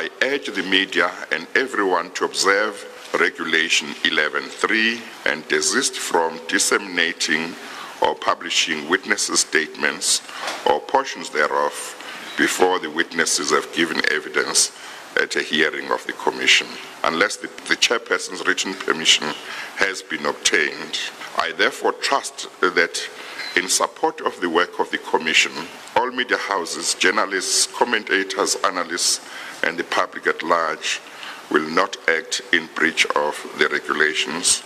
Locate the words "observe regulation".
2.24-3.88